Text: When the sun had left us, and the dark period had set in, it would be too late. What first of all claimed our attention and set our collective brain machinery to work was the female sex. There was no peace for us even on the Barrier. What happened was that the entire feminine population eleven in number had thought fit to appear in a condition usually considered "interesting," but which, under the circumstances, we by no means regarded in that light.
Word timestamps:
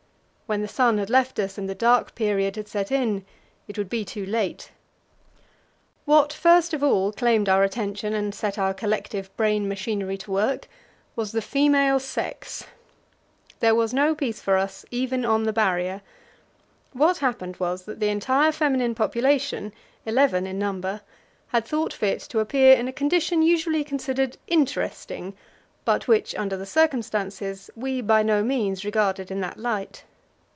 When 0.51 0.61
the 0.61 0.67
sun 0.67 0.97
had 0.97 1.09
left 1.09 1.39
us, 1.39 1.57
and 1.57 1.69
the 1.69 1.73
dark 1.73 2.13
period 2.13 2.57
had 2.57 2.67
set 2.67 2.91
in, 2.91 3.25
it 3.69 3.77
would 3.77 3.87
be 3.89 4.03
too 4.03 4.25
late. 4.25 4.69
What 6.03 6.33
first 6.33 6.73
of 6.73 6.83
all 6.83 7.13
claimed 7.13 7.47
our 7.47 7.63
attention 7.63 8.13
and 8.13 8.35
set 8.35 8.59
our 8.59 8.73
collective 8.73 9.33
brain 9.37 9.69
machinery 9.69 10.17
to 10.17 10.29
work 10.31 10.67
was 11.15 11.31
the 11.31 11.41
female 11.41 12.01
sex. 12.01 12.65
There 13.61 13.73
was 13.73 13.93
no 13.93 14.13
peace 14.13 14.41
for 14.41 14.57
us 14.57 14.83
even 14.91 15.23
on 15.23 15.43
the 15.43 15.53
Barrier. 15.53 16.01
What 16.91 17.19
happened 17.19 17.55
was 17.55 17.85
that 17.85 18.01
the 18.01 18.09
entire 18.09 18.51
feminine 18.51 18.93
population 18.93 19.71
eleven 20.05 20.45
in 20.45 20.59
number 20.59 20.99
had 21.47 21.63
thought 21.63 21.93
fit 21.93 22.19
to 22.23 22.39
appear 22.41 22.75
in 22.75 22.89
a 22.89 22.91
condition 22.91 23.41
usually 23.41 23.85
considered 23.85 24.35
"interesting," 24.47 25.33
but 25.85 26.09
which, 26.09 26.35
under 26.35 26.57
the 26.57 26.65
circumstances, 26.65 27.69
we 27.73 28.01
by 28.01 28.21
no 28.21 28.43
means 28.43 28.83
regarded 28.83 29.31
in 29.31 29.39
that 29.39 29.57
light. 29.57 30.03